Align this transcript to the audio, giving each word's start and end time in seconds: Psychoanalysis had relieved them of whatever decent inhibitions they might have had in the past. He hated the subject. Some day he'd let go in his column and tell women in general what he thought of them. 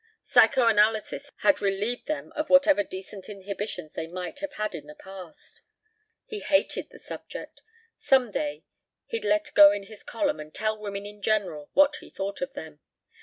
Psychoanalysis 0.23 1.31
had 1.41 1.61
relieved 1.61 2.07
them 2.07 2.31
of 2.31 2.49
whatever 2.49 2.81
decent 2.83 3.29
inhibitions 3.29 3.93
they 3.93 4.07
might 4.07 4.39
have 4.39 4.53
had 4.53 4.73
in 4.73 4.87
the 4.87 4.95
past. 4.95 5.61
He 6.25 6.39
hated 6.39 6.89
the 6.89 6.97
subject. 6.97 7.61
Some 7.99 8.31
day 8.31 8.65
he'd 9.05 9.23
let 9.23 9.53
go 9.53 9.71
in 9.71 9.83
his 9.83 10.01
column 10.01 10.39
and 10.39 10.51
tell 10.51 10.75
women 10.75 11.05
in 11.05 11.21
general 11.21 11.69
what 11.73 11.97
he 11.97 12.09
thought 12.09 12.41
of 12.41 12.53
them. 12.53 12.79